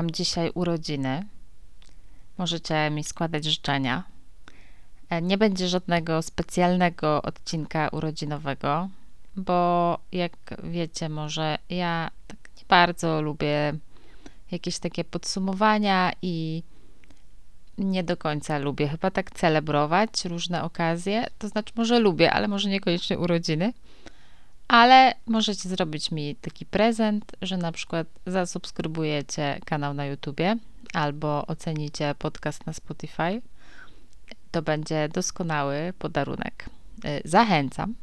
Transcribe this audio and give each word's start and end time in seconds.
Mam 0.00 0.10
dzisiaj 0.10 0.50
urodziny. 0.54 1.24
Możecie 2.38 2.90
mi 2.90 3.04
składać 3.04 3.44
życzenia. 3.44 4.04
E, 5.10 5.22
nie 5.22 5.38
będzie 5.38 5.68
żadnego 5.68 6.22
specjalnego 6.22 7.22
odcinka 7.22 7.88
urodzinowego, 7.88 8.88
bo 9.36 9.98
jak 10.12 10.32
wiecie, 10.62 11.08
może 11.08 11.58
ja 11.70 12.10
tak 12.26 12.38
nie 12.56 12.64
bardzo 12.68 13.22
lubię 13.22 13.72
jakieś 14.50 14.78
takie 14.78 15.04
podsumowania 15.04 16.12
i 16.22 16.62
nie 17.78 18.04
do 18.04 18.16
końca 18.16 18.58
lubię 18.58 18.88
chyba 18.88 19.10
tak 19.10 19.30
celebrować 19.30 20.24
różne 20.24 20.62
okazje. 20.62 21.26
To 21.38 21.48
znaczy, 21.48 21.72
może 21.76 21.98
lubię, 21.98 22.32
ale 22.32 22.48
może 22.48 22.68
niekoniecznie 22.68 23.18
urodziny. 23.18 23.72
Ale 24.70 25.14
możecie 25.26 25.68
zrobić 25.68 26.10
mi 26.10 26.36
taki 26.36 26.66
prezent, 26.66 27.32
że 27.42 27.56
na 27.56 27.72
przykład 27.72 28.06
zasubskrybujecie 28.26 29.60
kanał 29.64 29.94
na 29.94 30.06
YouTubie 30.06 30.56
albo 30.92 31.46
ocenicie 31.46 32.14
podcast 32.18 32.66
na 32.66 32.72
Spotify. 32.72 33.42
To 34.50 34.62
będzie 34.62 35.08
doskonały 35.08 35.92
podarunek. 35.98 36.66
Y, 37.04 37.22
zachęcam 37.24 37.94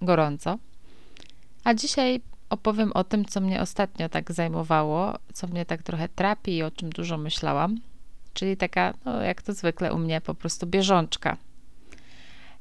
gorąco. 0.00 0.58
A 1.64 1.74
dzisiaj 1.74 2.20
opowiem 2.50 2.92
o 2.92 3.04
tym, 3.04 3.24
co 3.24 3.40
mnie 3.40 3.60
ostatnio 3.60 4.08
tak 4.08 4.32
zajmowało, 4.32 5.18
co 5.32 5.46
mnie 5.46 5.66
tak 5.66 5.82
trochę 5.82 6.08
trapi 6.08 6.56
i 6.56 6.62
o 6.62 6.70
czym 6.70 6.90
dużo 6.90 7.18
myślałam. 7.18 7.80
Czyli 8.34 8.56
taka, 8.56 8.94
no 9.04 9.22
jak 9.22 9.42
to 9.42 9.52
zwykle 9.52 9.94
u 9.94 9.98
mnie, 9.98 10.20
po 10.20 10.34
prostu 10.34 10.66
bieżączka. 10.66 11.36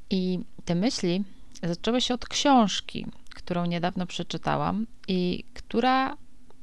I 0.10 0.40
te 0.66 0.76
myśli 0.76 1.24
zaczęły 1.64 2.02
się 2.02 2.14
od 2.14 2.26
książki, 2.26 3.06
którą 3.36 3.66
niedawno 3.66 4.06
przeczytałam 4.06 4.88
i 5.08 5.44
która 5.54 6.18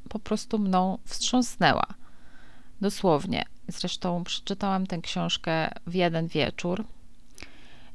po 0.09 0.19
prostu 0.19 0.59
mną 0.59 0.99
wstrząsnęła. 1.05 1.87
Dosłownie. 2.81 3.45
Zresztą 3.69 4.25
przeczytałam 4.25 4.87
tę 4.87 4.99
książkę 4.99 5.71
w 5.87 5.95
jeden 5.95 6.27
wieczór. 6.27 6.85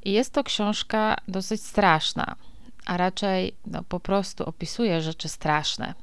I 0.03 0.11
jest 0.11 0.33
to 0.33 0.43
książka 0.43 1.17
dosyć 1.27 1.63
straszna, 1.63 2.35
a 2.85 2.97
raczej 2.97 3.55
no, 3.65 3.83
po 3.83 3.99
prostu 3.99 4.43
opisuje 4.43 5.01
rzeczy 5.01 5.29
straszne. 5.29 5.93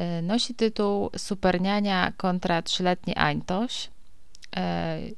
Y, 0.00 0.22
nosi 0.22 0.54
tytuł 0.54 1.10
Superniania 1.16 2.12
kontra 2.16 2.62
trzyletni 2.62 3.14
Ańtoś. 3.14 3.86
Y, 3.86 3.90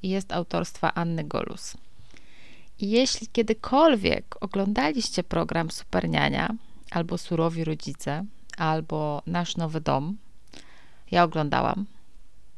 jest 0.03 0.33
autorstwa 0.33 0.95
Anny 0.95 1.25
Golus. 1.25 1.77
Jeśli 2.80 3.26
kiedykolwiek 3.26 4.36
oglądaliście 4.40 5.24
program 5.24 5.70
Superniania, 5.70 6.54
albo 6.90 7.18
Surowi 7.18 7.64
Rodzice, 7.64 8.24
albo 8.56 9.22
Nasz 9.26 9.56
Nowy 9.56 9.80
Dom, 9.80 10.16
ja 11.10 11.24
oglądałam, 11.24 11.86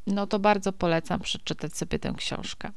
no 0.06 0.26
to 0.26 0.38
bardzo 0.38 0.72
polecam 0.72 1.20
przeczytać 1.20 1.76
sobie 1.76 1.98
tę 1.98 2.14
książkę. 2.16 2.70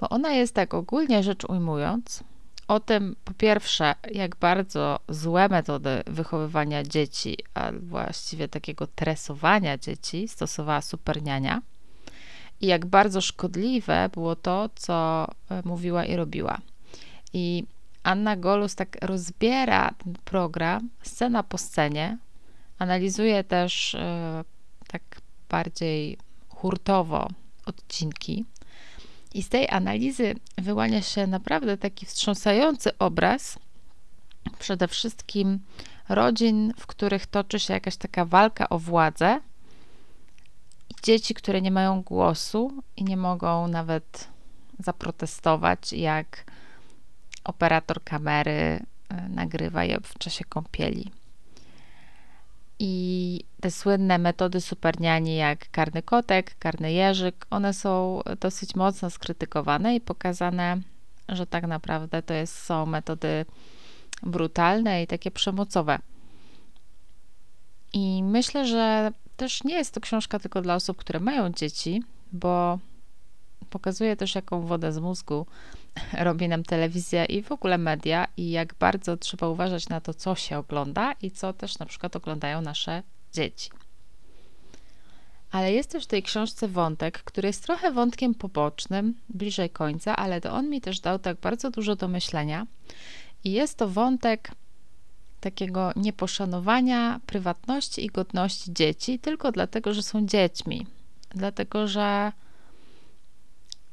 Bo 0.00 0.08
ona 0.08 0.32
jest 0.32 0.54
tak 0.54 0.74
ogólnie 0.74 1.22
rzecz 1.22 1.44
ujmując, 1.44 2.24
o 2.68 2.80
tym 2.80 3.16
po 3.24 3.34
pierwsze, 3.34 3.94
jak 4.10 4.36
bardzo 4.36 5.00
złe 5.08 5.48
metody 5.48 6.02
wychowywania 6.06 6.82
dzieci, 6.82 7.36
a 7.54 7.72
właściwie 7.72 8.48
takiego 8.48 8.86
tresowania 8.86 9.78
dzieci 9.78 10.28
stosowała 10.28 10.80
superniania 10.80 11.62
i 12.60 12.66
jak 12.66 12.86
bardzo 12.86 13.20
szkodliwe 13.20 14.08
było 14.12 14.36
to, 14.36 14.68
co 14.74 15.26
e, 15.50 15.62
mówiła 15.64 16.04
i 16.04 16.16
robiła. 16.16 16.58
I 17.32 17.64
Anna 18.02 18.36
Golus 18.36 18.74
tak 18.74 18.96
rozbiera 19.02 19.94
ten 20.04 20.14
program 20.24 20.88
scena 21.02 21.42
po 21.42 21.58
scenie, 21.58 22.18
analizuje 22.78 23.44
też 23.44 23.94
e, 23.94 24.44
tak 24.88 25.02
bardziej 25.48 26.18
hurtowo 26.48 27.28
odcinki. 27.66 28.44
I 29.34 29.42
z 29.42 29.48
tej 29.48 29.68
analizy 29.68 30.34
wyłania 30.58 31.02
się 31.02 31.26
naprawdę 31.26 31.76
taki 31.76 32.06
wstrząsający 32.06 32.98
obraz 32.98 33.58
przede 34.58 34.88
wszystkim 34.88 35.58
rodzin, 36.08 36.72
w 36.78 36.86
których 36.86 37.26
toczy 37.26 37.60
się 37.60 37.74
jakaś 37.74 37.96
taka 37.96 38.24
walka 38.24 38.68
o 38.68 38.78
władzę 38.78 39.40
dzieci, 41.02 41.34
które 41.34 41.62
nie 41.62 41.70
mają 41.70 42.02
głosu 42.02 42.82
i 42.96 43.04
nie 43.04 43.16
mogą 43.16 43.68
nawet 43.68 44.28
zaprotestować, 44.78 45.92
jak 45.92 46.44
operator 47.44 48.04
kamery 48.04 48.50
e, 48.50 49.28
nagrywa 49.28 49.84
je 49.84 50.00
w 50.00 50.18
czasie 50.18 50.44
kąpieli. 50.44 51.10
I 52.78 53.44
te 53.60 53.70
słynne 53.70 54.18
metody 54.18 54.60
superniani, 54.60 55.36
jak 55.36 55.70
karny 55.70 56.02
kotek, 56.02 56.58
karny 56.58 56.92
jeżyk, 56.92 57.46
one 57.50 57.74
są 57.74 58.20
dosyć 58.40 58.74
mocno 58.74 59.10
skrytykowane 59.10 59.94
i 59.94 60.00
pokazane, 60.00 60.80
że 61.28 61.46
tak 61.46 61.66
naprawdę 61.66 62.22
to 62.22 62.34
jest, 62.34 62.58
są 62.58 62.86
metody 62.86 63.46
brutalne 64.22 65.02
i 65.02 65.06
takie 65.06 65.30
przemocowe. 65.30 65.98
I 67.92 68.22
myślę, 68.22 68.66
że 68.66 69.12
też 69.40 69.64
nie 69.64 69.74
jest 69.74 69.94
to 69.94 70.00
książka 70.00 70.38
tylko 70.38 70.62
dla 70.62 70.74
osób, 70.74 70.96
które 70.96 71.20
mają 71.20 71.52
dzieci, 71.52 72.02
bo 72.32 72.78
pokazuje 73.70 74.16
też, 74.16 74.34
jaką 74.34 74.60
wodę 74.60 74.92
z 74.92 74.98
mózgu 74.98 75.46
robi 76.26 76.48
nam 76.48 76.64
telewizja 76.64 77.24
i 77.24 77.42
w 77.42 77.52
ogóle 77.52 77.78
media, 77.78 78.26
i 78.36 78.50
jak 78.50 78.74
bardzo 78.74 79.16
trzeba 79.16 79.48
uważać 79.48 79.88
na 79.88 80.00
to, 80.00 80.14
co 80.14 80.34
się 80.34 80.58
ogląda 80.58 81.12
i 81.22 81.30
co 81.30 81.52
też 81.52 81.78
na 81.78 81.86
przykład 81.86 82.16
oglądają 82.16 82.62
nasze 82.62 83.02
dzieci. 83.32 83.70
Ale 85.50 85.72
jest 85.72 85.90
też 85.90 86.04
w 86.04 86.06
tej 86.06 86.22
książce 86.22 86.68
wątek, 86.68 87.22
który 87.22 87.48
jest 87.48 87.62
trochę 87.62 87.92
wątkiem 87.92 88.34
pobocznym, 88.34 89.14
bliżej 89.28 89.70
końca, 89.70 90.16
ale 90.16 90.40
to 90.40 90.52
on 90.52 90.70
mi 90.70 90.80
też 90.80 91.00
dał 91.00 91.18
tak 91.18 91.40
bardzo 91.40 91.70
dużo 91.70 91.96
do 91.96 92.08
myślenia. 92.08 92.66
I 93.44 93.52
jest 93.52 93.78
to 93.78 93.88
wątek 93.88 94.50
takiego 95.40 95.92
nieposzanowania 95.96 97.20
prywatności 97.26 98.04
i 98.04 98.08
godności 98.08 98.72
dzieci 98.72 99.18
tylko 99.18 99.52
dlatego, 99.52 99.94
że 99.94 100.02
są 100.02 100.26
dziećmi. 100.26 100.86
Dlatego, 101.30 101.88
że 101.88 102.32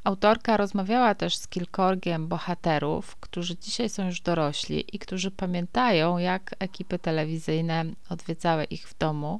autorka 0.04 0.58
rozmawiała 0.58 1.16
też 1.16 1.38
z 1.38 1.48
kilkorgiem 1.48 2.28
bohaterów, 2.28 3.16
którzy 3.16 3.58
dzisiaj 3.58 3.90
są 3.90 4.06
już 4.06 4.22
dorośli 4.22 4.96
i 4.96 5.00
którzy 5.00 5.32
pamiętają, 5.32 6.18
jak 6.18 6.56
ekipy 6.60 7.00
telewizyjne 7.00 7.86
odwiedzały 8.10 8.64
ich 8.64 8.90
w 8.90 8.98
domu. 8.98 9.40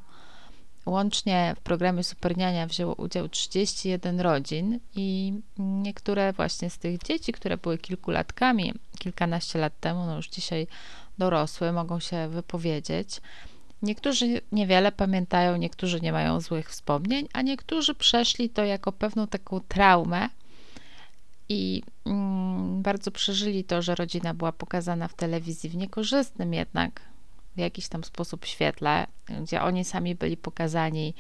Łącznie 0.86 1.54
w 1.58 1.62
programie 1.62 2.04
Superniania 2.04 2.68
wzięło 2.68 2.96
udział 2.96 3.30
31 3.30 4.20
rodzin 4.22 4.80
i 4.96 5.34
niektóre 5.58 6.34
właśnie 6.34 6.70
z 6.70 6.78
tych 6.78 6.98
dzieci, 7.04 7.32
które 7.32 7.58
były 7.58 7.78
kilkulatkami, 7.78 8.74
kilkanaście 9.00 9.60
lat 9.60 9.80
temu, 9.80 10.06
no 10.06 10.16
już 10.16 10.30
dzisiaj 10.30 10.68
dorosłe 11.18 11.74
mogą 11.74 12.00
się 12.00 12.28
wypowiedzieć. 12.28 13.22
Niektórzy 13.82 14.42
niewiele 14.52 14.92
pamiętają, 14.92 15.58
niektórzy 15.58 16.02
nie 16.02 16.12
mają 16.12 16.40
złych 16.40 16.70
wspomnień, 16.70 17.28
a 17.34 17.42
niektórzy 17.42 17.96
przeszli 17.96 18.50
to 18.50 18.66
jako 18.66 18.92
pewną 18.92 19.28
taką 19.28 19.60
traumę 19.60 20.30
i 21.50 21.84
mm, 22.06 22.82
bardzo 22.82 23.12
przeżyli 23.12 23.64
to, 23.64 23.82
że 23.82 23.96
rodzina 23.96 24.34
była 24.34 24.52
pokazana 24.52 25.08
w 25.08 25.14
telewizji 25.14 25.70
w 25.70 25.76
niekorzystnym 25.76 26.54
jednak 26.54 27.02
w 27.56 27.60
jakiś 27.60 27.88
tam 27.88 28.04
sposób 28.04 28.46
świetle, 28.46 29.08
gdzie 29.42 29.62
oni 29.62 29.86
sami 29.86 30.16
byli 30.16 30.38
pokazani, 30.38 31.14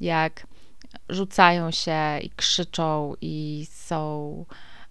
jak 0.00 0.46
rzucają 1.08 1.70
się 1.70 2.18
i 2.22 2.30
krzyczą 2.30 3.14
i 3.20 3.66
są 3.70 4.44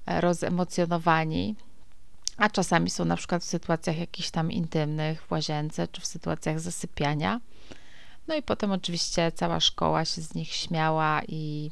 rozemocjonowani 0.06 1.56
a 2.42 2.50
czasami 2.50 2.90
są 2.90 3.06
na 3.06 3.16
przykład 3.16 3.44
w 3.44 3.46
sytuacjach 3.46 3.98
jakichś 3.98 4.30
tam 4.30 4.52
intymnych 4.52 5.22
w 5.24 5.32
łazience 5.32 5.88
czy 5.88 6.02
w 6.02 6.06
sytuacjach 6.06 6.60
zasypiania. 6.60 7.40
No 8.28 8.36
i 8.36 8.42
potem 8.42 8.72
oczywiście 8.72 9.32
cała 9.32 9.60
szkoła 9.60 10.06
się 10.06 10.22
z 10.22 10.36
nich 10.36 10.54
śmiała 10.54 11.22
i 11.28 11.72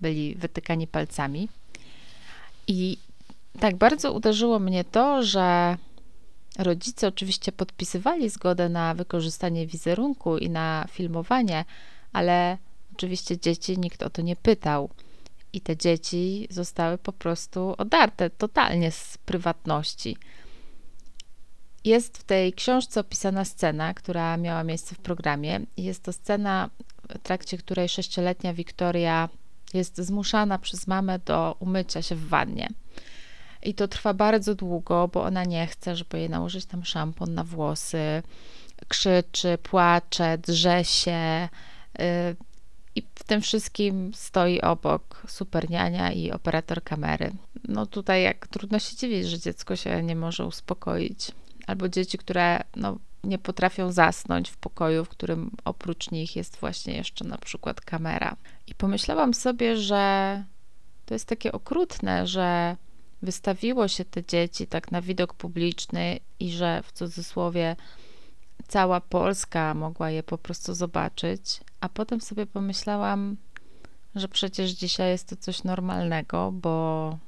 byli 0.00 0.34
wytykani 0.34 0.86
palcami. 0.86 1.48
I 2.66 2.98
tak 3.60 3.76
bardzo 3.76 4.12
uderzyło 4.12 4.58
mnie 4.58 4.84
to, 4.84 5.22
że 5.22 5.76
rodzice 6.58 7.08
oczywiście 7.08 7.52
podpisywali 7.52 8.30
zgodę 8.30 8.68
na 8.68 8.94
wykorzystanie 8.94 9.66
wizerunku 9.66 10.38
i 10.38 10.50
na 10.50 10.86
filmowanie, 10.90 11.64
ale 12.12 12.58
oczywiście 12.96 13.38
dzieci 13.38 13.78
nikt 13.78 14.02
o 14.02 14.10
to 14.10 14.22
nie 14.22 14.36
pytał 14.36 14.90
i 15.56 15.60
te 15.60 15.76
dzieci 15.76 16.46
zostały 16.50 16.98
po 16.98 17.12
prostu 17.12 17.74
odarte 17.78 18.30
totalnie 18.30 18.90
z 18.90 19.18
prywatności. 19.18 20.16
Jest 21.84 22.18
w 22.18 22.24
tej 22.24 22.52
książce 22.52 23.00
opisana 23.00 23.44
scena, 23.44 23.94
która 23.94 24.36
miała 24.36 24.64
miejsce 24.64 24.94
w 24.94 24.98
programie. 24.98 25.60
Jest 25.76 26.02
to 26.02 26.12
scena, 26.12 26.70
w 27.08 27.18
trakcie 27.18 27.58
której 27.58 27.88
sześcioletnia 27.88 28.54
Wiktoria 28.54 29.28
jest 29.74 29.96
zmuszana 29.96 30.58
przez 30.58 30.86
mamę 30.86 31.18
do 31.18 31.56
umycia 31.58 32.02
się 32.02 32.14
w 32.14 32.28
wannie. 32.28 32.68
I 33.62 33.74
to 33.74 33.88
trwa 33.88 34.14
bardzo 34.14 34.54
długo, 34.54 35.08
bo 35.08 35.22
ona 35.22 35.44
nie 35.44 35.66
chce, 35.66 35.96
żeby 35.96 36.18
jej 36.18 36.30
nałożyć 36.30 36.66
tam 36.66 36.84
szampon 36.84 37.34
na 37.34 37.44
włosy. 37.44 38.22
Krzyczy, 38.88 39.58
płacze, 39.62 40.38
drze 40.38 40.84
się, 40.84 41.48
I 42.96 43.02
w 43.14 43.24
tym 43.24 43.40
wszystkim 43.40 44.14
stoi 44.14 44.60
obok 44.60 45.22
superniania 45.28 46.12
i 46.12 46.30
operator 46.30 46.82
kamery. 46.82 47.32
No 47.68 47.86
tutaj 47.86 48.22
jak 48.22 48.46
trudno 48.46 48.78
się 48.78 48.96
dziwić, 48.96 49.26
że 49.28 49.38
dziecko 49.38 49.76
się 49.76 50.02
nie 50.02 50.16
może 50.16 50.46
uspokoić. 50.46 51.30
Albo 51.66 51.88
dzieci, 51.88 52.18
które 52.18 52.60
no, 52.76 52.98
nie 53.24 53.38
potrafią 53.38 53.92
zasnąć 53.92 54.50
w 54.50 54.56
pokoju, 54.56 55.04
w 55.04 55.08
którym 55.08 55.50
oprócz 55.64 56.10
nich 56.10 56.36
jest 56.36 56.56
właśnie 56.56 56.96
jeszcze 56.96 57.24
na 57.24 57.38
przykład 57.38 57.80
kamera. 57.80 58.36
I 58.66 58.74
pomyślałam 58.74 59.34
sobie, 59.34 59.76
że 59.76 60.44
to 61.06 61.14
jest 61.14 61.26
takie 61.26 61.52
okrutne, 61.52 62.26
że 62.26 62.76
wystawiło 63.22 63.88
się 63.88 64.04
te 64.04 64.24
dzieci 64.24 64.66
tak 64.66 64.92
na 64.92 65.02
widok 65.02 65.34
publiczny 65.34 66.20
i 66.40 66.50
że 66.50 66.82
w 66.82 66.92
cudzysłowie 66.92 67.76
cała 68.68 69.00
Polska 69.00 69.74
mogła 69.74 70.10
je 70.10 70.22
po 70.22 70.38
prostu 70.38 70.74
zobaczyć, 70.74 71.60
a 71.80 71.88
potem 71.88 72.20
sobie 72.20 72.46
pomyślałam, 72.46 73.36
że 74.14 74.28
przecież 74.28 74.70
dzisiaj 74.70 75.10
jest 75.10 75.28
to 75.28 75.36
coś 75.36 75.64
normalnego, 75.64 76.52
bo 76.52 77.18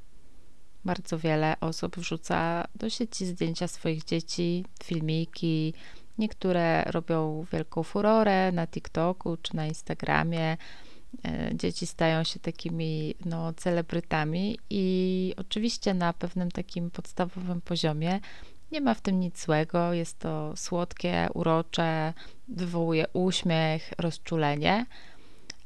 bardzo 0.84 1.18
wiele 1.18 1.56
osób 1.60 1.96
wrzuca 1.96 2.68
do 2.74 2.90
sieci 2.90 3.26
zdjęcia 3.26 3.68
swoich 3.68 4.04
dzieci, 4.04 4.64
filmiki. 4.84 5.74
Niektóre 6.18 6.84
robią 6.84 7.46
wielką 7.52 7.82
furorę 7.82 8.52
na 8.52 8.66
TikToku 8.66 9.36
czy 9.36 9.56
na 9.56 9.66
Instagramie. 9.66 10.56
E, 11.24 11.50
dzieci 11.54 11.86
stają 11.86 12.24
się 12.24 12.40
takimi 12.40 13.14
no, 13.24 13.52
celebrytami, 13.52 14.58
i 14.70 15.34
oczywiście 15.36 15.94
na 15.94 16.12
pewnym 16.12 16.50
takim 16.50 16.90
podstawowym 16.90 17.60
poziomie 17.60 18.20
nie 18.72 18.80
ma 18.80 18.94
w 18.94 19.00
tym 19.00 19.20
nic 19.20 19.44
złego. 19.44 19.92
Jest 19.92 20.18
to 20.18 20.56
słodkie, 20.56 21.28
urocze, 21.34 22.12
wywołuje 22.48 23.06
uśmiech, 23.12 23.92
rozczulenie. 23.98 24.86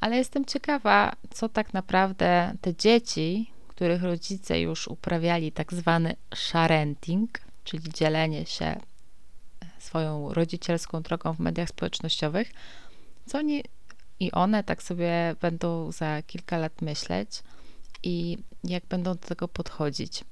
Ale 0.00 0.16
jestem 0.16 0.44
ciekawa, 0.44 1.12
co 1.30 1.48
tak 1.48 1.74
naprawdę 1.74 2.54
te 2.60 2.74
dzieci, 2.74 3.50
których 3.68 4.02
rodzice 4.02 4.60
już 4.60 4.88
uprawiali 4.88 5.52
tak 5.52 5.72
zwany 5.72 6.16
sharenting, 6.34 7.40
czyli 7.64 7.92
dzielenie 7.92 8.46
się 8.46 8.80
swoją 9.78 10.34
rodzicielską 10.34 11.02
drogą 11.02 11.32
w 11.32 11.38
mediach 11.38 11.68
społecznościowych, 11.68 12.52
co 13.26 13.38
oni 13.38 13.62
i 14.20 14.32
one 14.32 14.64
tak 14.64 14.82
sobie 14.82 15.36
będą 15.40 15.92
za 15.92 16.22
kilka 16.22 16.58
lat 16.58 16.82
myśleć 16.82 17.42
i 18.02 18.38
jak 18.64 18.86
będą 18.86 19.12
do 19.12 19.18
tego 19.18 19.48
podchodzić. 19.48 20.24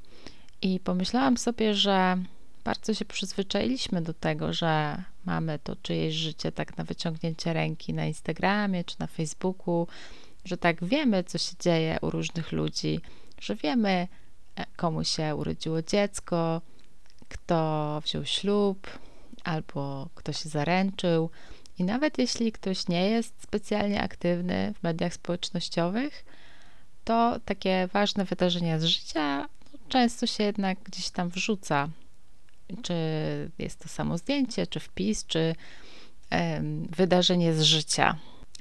I 0.63 0.81
pomyślałam 0.81 1.37
sobie, 1.37 1.75
że 1.75 2.17
bardzo 2.65 2.95
się 2.95 3.05
przyzwyczailiśmy 3.05 4.03
do 4.03 4.15
tego, 4.15 4.53
że 4.53 5.03
mamy 5.25 5.59
to 5.59 5.77
czyjeś 5.77 6.15
życie 6.15 6.53
tak 6.53 6.79
na 6.79 6.85
wyciągnięcie 6.85 7.53
ręki 7.53 7.95
na 7.95 8.07
Instagramie 8.07 8.85
czy 8.85 8.97
na 8.99 9.07
Facebooku, 9.07 9.87
że 10.45 10.57
tak 10.57 10.85
wiemy, 10.85 11.25
co 11.25 11.39
się 11.39 11.53
dzieje 11.61 11.99
u 12.03 12.11
różnych 12.11 12.53
ludzi, 12.53 13.01
że 13.41 13.55
wiemy, 13.55 14.09
e, 14.57 14.67
komu 14.77 15.05
się 15.05 15.35
urodziło 15.35 15.83
dziecko, 15.83 16.61
kto 17.29 18.01
wziął 18.05 18.25
ślub 18.25 18.87
albo 19.45 20.09
kto 20.15 20.33
się 20.33 20.49
zaręczył. 20.49 21.31
I 21.79 21.85
nawet 21.85 22.19
jeśli 22.19 22.53
ktoś 22.53 22.89
nie 22.89 23.11
jest 23.11 23.43
specjalnie 23.43 24.03
aktywny 24.03 24.75
w 24.79 24.83
mediach 24.83 25.15
społecznościowych, 25.15 26.25
to 27.05 27.41
takie 27.45 27.89
ważne 27.93 28.25
wydarzenia 28.25 28.79
z 28.79 28.85
życia 28.85 29.49
no, 29.73 29.79
często 29.89 30.27
się 30.27 30.45
jednak 30.45 30.79
gdzieś 30.79 31.11
tam 31.11 31.29
wrzuca. 31.29 31.89
Czy 32.83 32.95
jest 33.59 33.79
to 33.79 33.89
samo 33.89 34.19
zdjęcie, 34.19 34.67
czy 34.67 34.81
wpis, 34.81 35.27
czy 35.27 35.55
wydarzenie 36.91 37.55
z 37.55 37.63
życia. 37.63 38.17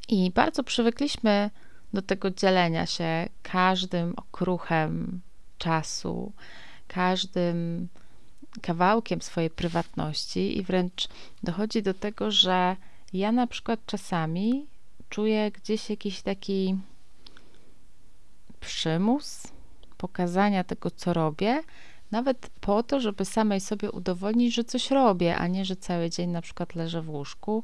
I 0.07 0.31
bardzo 0.31 0.63
przywykliśmy 0.63 1.49
do 1.93 2.01
tego 2.01 2.31
dzielenia 2.31 2.85
się 2.85 3.29
każdym 3.43 4.13
okruchem 4.15 5.21
czasu, 5.57 6.31
każdym 6.87 7.87
kawałkiem 8.61 9.21
swojej 9.21 9.49
prywatności 9.49 10.57
i 10.57 10.63
wręcz 10.63 11.07
dochodzi 11.43 11.83
do 11.83 11.93
tego, 11.93 12.31
że 12.31 12.75
ja 13.13 13.31
na 13.31 13.47
przykład 13.47 13.79
czasami 13.85 14.65
czuję 15.09 15.51
gdzieś 15.51 15.89
jakiś 15.89 16.21
taki 16.21 16.77
przymus 18.59 19.47
pokazania 19.97 20.63
tego, 20.63 20.91
co 20.91 21.13
robię, 21.13 21.63
nawet 22.11 22.49
po 22.61 22.83
to, 22.83 22.99
żeby 22.99 23.25
samej 23.25 23.59
sobie 23.59 23.91
udowodnić, 23.91 24.55
że 24.55 24.63
coś 24.63 24.91
robię, 24.91 25.37
a 25.37 25.47
nie, 25.47 25.65
że 25.65 25.75
cały 25.75 26.09
dzień 26.09 26.29
na 26.29 26.41
przykład 26.41 26.75
leżę 26.75 27.01
w 27.01 27.09
łóżku 27.09 27.63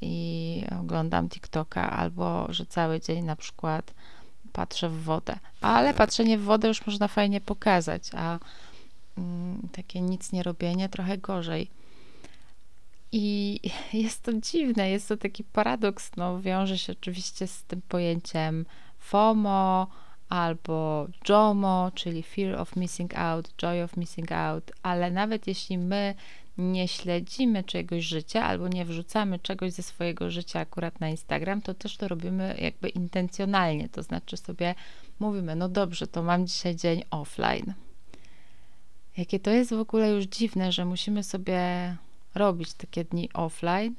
i 0.00 0.64
oglądam 0.80 1.28
TikToka, 1.28 1.90
albo 1.90 2.46
że 2.48 2.66
cały 2.66 3.00
dzień 3.00 3.24
na 3.24 3.36
przykład 3.36 3.94
patrzę 4.52 4.88
w 4.88 5.02
wodę. 5.02 5.38
Ale 5.60 5.94
patrzenie 5.94 6.38
w 6.38 6.42
wodę 6.42 6.68
już 6.68 6.86
można 6.86 7.08
fajnie 7.08 7.40
pokazać, 7.40 8.02
a 8.14 8.38
mm, 9.18 9.68
takie 9.72 10.00
nic 10.00 10.32
nie 10.32 10.42
robienie 10.42 10.88
trochę 10.88 11.18
gorzej. 11.18 11.70
I 13.12 13.60
jest 13.92 14.22
to 14.22 14.32
dziwne, 14.32 14.90
jest 14.90 15.08
to 15.08 15.16
taki 15.16 15.44
paradoks, 15.44 16.10
no 16.16 16.40
wiąże 16.40 16.78
się 16.78 16.92
oczywiście 16.92 17.46
z 17.46 17.62
tym 17.62 17.82
pojęciem 17.88 18.66
FOMO 18.98 19.86
albo 20.32 21.06
JOMO, 21.28 21.90
czyli 21.94 22.22
Fear 22.22 22.60
of 22.60 22.76
Missing 22.76 23.18
Out, 23.18 23.54
Joy 23.62 23.82
of 23.82 23.96
Missing 23.96 24.32
Out, 24.32 24.72
ale 24.82 25.10
nawet 25.10 25.46
jeśli 25.46 25.78
my 25.78 26.14
nie 26.58 26.88
śledzimy 26.88 27.64
czegoś 27.64 28.04
życia 28.04 28.44
albo 28.44 28.68
nie 28.68 28.84
wrzucamy 28.84 29.38
czegoś 29.38 29.72
ze 29.72 29.82
swojego 29.82 30.30
życia 30.30 30.60
akurat 30.60 31.00
na 31.00 31.08
Instagram, 31.08 31.62
to 31.62 31.74
też 31.74 31.96
to 31.96 32.08
robimy 32.08 32.56
jakby 32.58 32.88
intencjonalnie, 32.88 33.88
to 33.88 34.02
znaczy 34.02 34.36
sobie 34.36 34.74
mówimy, 35.20 35.56
no 35.56 35.68
dobrze, 35.68 36.06
to 36.06 36.22
mam 36.22 36.46
dzisiaj 36.46 36.76
dzień 36.76 37.02
offline. 37.10 37.74
Jakie 39.16 39.40
to 39.40 39.50
jest 39.50 39.74
w 39.74 39.80
ogóle 39.80 40.10
już 40.10 40.24
dziwne, 40.24 40.72
że 40.72 40.84
musimy 40.84 41.22
sobie 41.22 41.60
robić 42.34 42.72
takie 42.72 43.04
dni 43.04 43.32
offline 43.32 43.94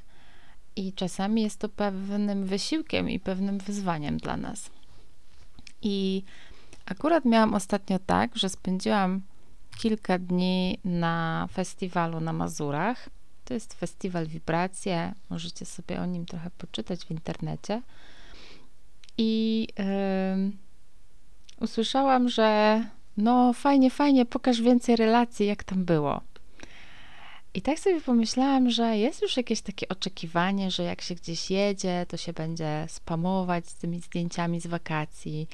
i 0.76 0.94
czasami 0.94 1.42
jest 1.42 1.60
to 1.60 1.70
pewnym 1.70 2.46
wysiłkiem 2.46 3.10
i 3.10 3.20
pewnym 3.20 3.58
wyzwaniem 3.58 4.18
dla 4.18 4.38
nas. 4.38 4.70
I 5.84 6.24
akurat 6.86 7.26
miałam 7.26 7.54
ostatnio 7.54 8.00
tak, 8.00 8.38
że 8.38 8.50
spędziłam 8.50 9.22
kilka 9.78 10.20
dni 10.20 10.78
na 10.86 11.48
festiwalu 11.54 12.20
na 12.20 12.34
Mazurach. 12.34 13.10
To 13.46 13.54
jest 13.54 13.74
festiwal 13.74 14.28
Wibracje, 14.28 15.14
możecie 15.30 15.66
sobie 15.66 16.02
o 16.02 16.06
nim 16.06 16.26
trochę 16.26 16.50
poczytać 16.58 17.06
w 17.06 17.12
internecie. 17.12 17.82
I 19.18 19.68
yy, 19.78 20.52
usłyszałam, 21.62 22.30
że 22.30 22.82
no 23.18 23.54
fajnie, 23.54 23.90
fajnie, 23.90 24.26
pokaż 24.26 24.62
więcej 24.62 24.96
relacji, 24.96 25.46
jak 25.46 25.64
tam 25.64 25.86
było. 25.86 26.22
I 27.54 27.62
tak 27.62 27.80
sobie 27.80 28.02
pomyślałam, 28.02 28.70
że 28.70 28.98
jest 28.98 29.22
już 29.22 29.38
jakieś 29.38 29.62
takie 29.62 29.90
oczekiwanie, 29.90 30.72
że 30.72 30.84
jak 30.84 31.02
się 31.02 31.16
gdzieś 31.16 31.52
jedzie, 31.52 32.06
to 32.10 32.18
się 32.18 32.34
będzie 32.34 32.86
spamować 32.90 33.68
z 33.68 33.76
tymi 33.76 34.00
zdjęciami 34.00 34.60
z 34.62 34.68
wakacji, 34.68 35.48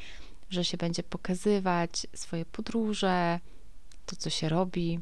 że 0.50 0.65
się 0.65 0.77
będzie 0.77 1.03
pokazywać 1.03 2.08
swoje 2.13 2.46
podróże, 2.46 3.39
to 4.06 4.15
co 4.15 4.29
się 4.29 4.50
robi, 4.50 5.00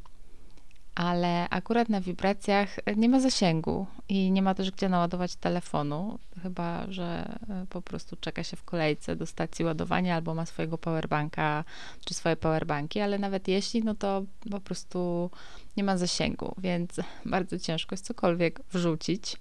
ale 0.98 1.50
akurat 1.50 1.89
na 1.89 2.01
wibracjach 2.01 2.75
nie 2.96 3.10
ma 3.10 3.20
zasięgu 3.20 3.88
i 4.10 4.32
nie 4.32 4.42
ma 4.42 4.54
też 4.56 4.72
gdzie 4.72 4.89
naładować 4.89 5.36
telefonu, 5.36 6.20
chyba 6.44 6.86
że 6.89 7.38
e, 7.50 7.66
po 7.70 7.82
prostu 7.82 8.16
czeka 8.16 8.44
się 8.44 8.58
w 8.58 8.63
kolejce 8.63 9.16
do 9.16 9.25
stacji 9.25 9.66
ładowania 9.66 10.16
albo 10.16 10.34
ma 10.34 10.46
swojego 10.46 10.77
powerbanka 10.77 11.63
czy 12.06 12.13
swoje 12.13 12.36
powerbanki, 12.36 13.00
ale 13.00 13.20
nawet 13.20 13.48
jeśli, 13.48 13.84
no 13.84 13.96
to 13.96 14.24
po 14.51 14.60
prostu 14.60 15.32
nie 15.77 15.84
ma 15.84 15.98
zasięgu, 15.98 16.56
więc 16.58 16.92
bardzo 17.25 17.60
ciężko 17.60 17.94
jest 17.94 18.06
cokolwiek 18.06 18.62
wrzucić. 18.72 19.38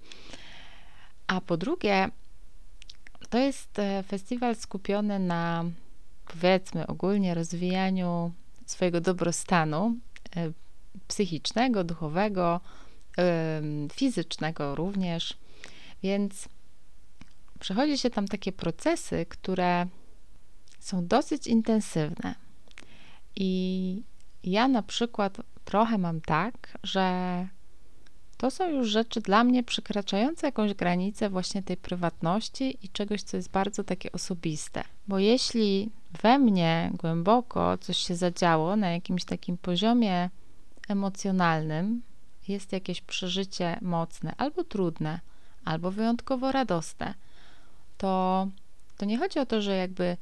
A 1.27 1.41
po 1.41 1.57
drugie, 1.57 2.09
to 3.29 3.37
jest 3.37 3.79
e, 3.79 4.03
festiwal 4.03 4.55
skupiony 4.55 5.19
na 5.19 5.65
powiedzmy 6.33 6.87
ogólnie 6.87 7.33
rozwijaniu 7.33 8.31
swojego 8.65 9.01
dobrostanu 9.01 9.95
e, 10.35 10.51
psychicznego, 11.07 11.83
duchowego, 11.83 12.61
fizycznego 13.93 14.75
również. 14.75 15.37
Więc 16.03 16.49
przechodzi 17.59 17.97
się 17.97 18.09
tam 18.09 18.27
takie 18.27 18.51
procesy, 18.51 19.25
które 19.29 19.87
są 20.79 21.07
dosyć 21.07 21.47
intensywne. 21.47 22.35
I 23.35 24.03
ja 24.43 24.67
na 24.67 24.83
przykład 24.83 25.37
trochę 25.65 25.97
mam 25.97 26.21
tak, 26.21 26.77
że 26.83 27.47
to 28.37 28.51
są 28.51 28.69
już 28.69 28.87
rzeczy 28.89 29.21
dla 29.21 29.43
mnie 29.43 29.63
przekraczające 29.63 30.47
jakąś 30.47 30.73
granicę 30.73 31.29
właśnie 31.29 31.63
tej 31.63 31.77
prywatności 31.77 32.77
i 32.85 32.89
czegoś, 32.89 33.21
co 33.23 33.37
jest 33.37 33.51
bardzo 33.51 33.83
takie 33.83 34.11
osobiste. 34.11 34.83
Bo 35.07 35.19
jeśli 35.19 35.89
we 36.21 36.39
mnie 36.39 36.91
głęboko 36.93 37.77
coś 37.77 37.97
się 37.97 38.15
zadziało 38.15 38.75
na 38.75 38.91
jakimś 38.91 39.25
takim 39.25 39.57
poziomie 39.57 40.29
emocjonalnym, 40.87 42.01
jest 42.47 42.71
jakieś 42.71 43.01
przeżycie 43.01 43.79
mocne 43.81 44.33
albo 44.37 44.63
trudne, 44.63 45.19
albo 45.65 45.91
wyjątkowo 45.91 46.51
radosne, 46.51 47.13
to, 47.97 48.47
to 48.97 49.05
nie 49.05 49.17
chodzi 49.17 49.39
o 49.39 49.45
to, 49.45 49.61
że 49.61 49.75
jakby 49.75 50.17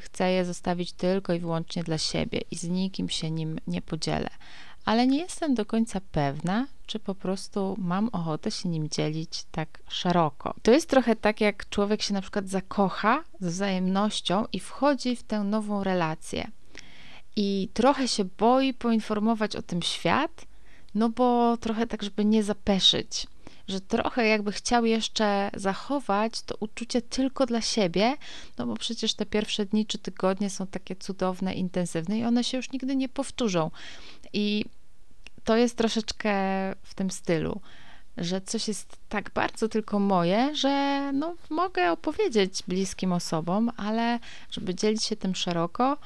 chcę 0.00 0.30
je 0.30 0.44
zostawić 0.44 0.92
tylko 0.92 1.32
i 1.32 1.40
wyłącznie 1.40 1.84
dla 1.84 1.98
siebie 1.98 2.40
i 2.50 2.56
z 2.56 2.64
nikim 2.64 3.08
się 3.08 3.30
nim 3.30 3.58
nie 3.66 3.82
podzielę, 3.82 4.30
ale 4.84 5.06
nie 5.06 5.18
jestem 5.18 5.54
do 5.54 5.66
końca 5.66 6.00
pewna, 6.12 6.66
czy 6.90 6.98
po 6.98 7.14
prostu 7.14 7.76
mam 7.78 8.08
ochotę 8.08 8.50
się 8.50 8.68
nim 8.68 8.88
dzielić 8.88 9.44
tak 9.50 9.82
szeroko. 9.88 10.54
To 10.62 10.70
jest 10.70 10.88
trochę 10.88 11.16
tak, 11.16 11.40
jak 11.40 11.68
człowiek 11.68 12.02
się 12.02 12.14
na 12.14 12.20
przykład 12.20 12.48
zakocha 12.48 13.24
z 13.40 13.46
wzajemnością 13.46 14.46
i 14.52 14.60
wchodzi 14.60 15.16
w 15.16 15.22
tę 15.22 15.44
nową 15.44 15.84
relację. 15.84 16.50
I 17.36 17.68
trochę 17.74 18.08
się 18.08 18.24
boi 18.24 18.74
poinformować 18.74 19.56
o 19.56 19.62
tym 19.62 19.82
świat, 19.82 20.46
no 20.94 21.08
bo 21.08 21.56
trochę 21.56 21.86
tak, 21.86 22.02
żeby 22.02 22.24
nie 22.24 22.42
zapeszyć 22.42 23.26
że 23.68 23.80
trochę 23.80 24.26
jakby 24.26 24.52
chciał 24.52 24.84
jeszcze 24.84 25.50
zachować 25.54 26.42
to 26.42 26.56
uczucie 26.60 27.02
tylko 27.02 27.46
dla 27.46 27.60
siebie, 27.60 28.16
no 28.58 28.66
bo 28.66 28.74
przecież 28.74 29.14
te 29.14 29.26
pierwsze 29.26 29.66
dni 29.66 29.86
czy 29.86 29.98
tygodnie 29.98 30.50
są 30.50 30.66
takie 30.66 30.96
cudowne, 30.96 31.54
intensywne 31.54 32.18
i 32.18 32.24
one 32.24 32.44
się 32.44 32.56
już 32.56 32.72
nigdy 32.72 32.96
nie 32.96 33.08
powtórzą. 33.08 33.70
I 34.32 34.64
to 35.50 35.56
jest 35.56 35.76
troszeczkę 35.76 36.32
w 36.82 36.94
tym 36.94 37.10
stylu, 37.10 37.60
że 38.16 38.40
coś 38.40 38.68
jest 38.68 38.96
tak 39.08 39.30
bardzo 39.34 39.68
tylko 39.68 39.98
moje, 39.98 40.56
że 40.56 41.10
no, 41.12 41.34
mogę 41.48 41.92
opowiedzieć 41.92 42.62
bliskim 42.68 43.12
osobom, 43.12 43.70
ale 43.76 44.18
żeby 44.50 44.74
dzielić 44.74 45.04
się 45.04 45.16
tym 45.16 45.34
szeroko, 45.34 45.96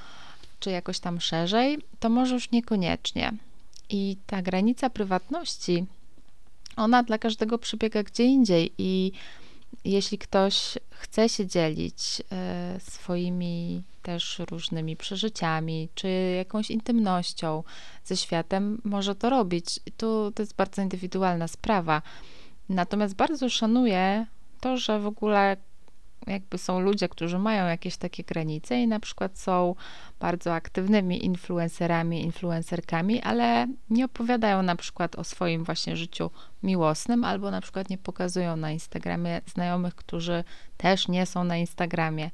czy 0.60 0.70
jakoś 0.70 0.98
tam 0.98 1.20
szerzej, 1.20 1.78
to 2.00 2.08
może 2.08 2.34
już 2.34 2.50
niekoniecznie. 2.50 3.32
I 3.88 4.16
ta 4.26 4.42
granica 4.42 4.90
prywatności, 4.90 5.86
ona 6.76 7.02
dla 7.02 7.18
każdego 7.18 7.58
przebiega 7.58 8.02
gdzie 8.02 8.24
indziej 8.24 8.72
i 8.78 9.12
jeśli 9.84 10.18
ktoś 10.18 10.78
chce 10.90 11.28
się 11.28 11.46
dzielić 11.46 12.22
e, 12.32 12.80
swoimi 12.80 13.82
też 14.04 14.38
różnymi 14.50 14.96
przeżyciami, 14.96 15.88
czy 15.94 16.08
jakąś 16.36 16.70
intymnością 16.70 17.62
ze 18.04 18.16
światem, 18.16 18.80
może 18.84 19.14
to 19.14 19.30
robić. 19.30 19.80
Tu 19.96 20.32
to 20.34 20.42
jest 20.42 20.56
bardzo 20.56 20.82
indywidualna 20.82 21.48
sprawa. 21.48 22.02
Natomiast 22.68 23.14
bardzo 23.14 23.48
szanuję 23.48 24.26
to, 24.60 24.76
że 24.76 25.00
w 25.00 25.06
ogóle 25.06 25.56
jakby 26.26 26.58
są 26.58 26.80
ludzie, 26.80 27.08
którzy 27.08 27.38
mają 27.38 27.66
jakieś 27.66 27.96
takie 27.96 28.24
granice 28.24 28.82
i 28.82 28.86
na 28.86 29.00
przykład 29.00 29.38
są 29.38 29.74
bardzo 30.20 30.54
aktywnymi 30.54 31.24
influencerami, 31.24 32.24
influencerkami, 32.24 33.22
ale 33.22 33.66
nie 33.90 34.04
opowiadają 34.04 34.62
na 34.62 34.76
przykład 34.76 35.16
o 35.16 35.24
swoim 35.24 35.64
właśnie 35.64 35.96
życiu 35.96 36.30
miłosnym, 36.62 37.24
albo 37.24 37.50
na 37.50 37.60
przykład 37.60 37.90
nie 37.90 37.98
pokazują 37.98 38.56
na 38.56 38.70
Instagramie 38.70 39.40
znajomych, 39.46 39.94
którzy 39.94 40.44
też 40.76 41.08
nie 41.08 41.26
są 41.26 41.44
na 41.44 41.56
Instagramie 41.56 42.30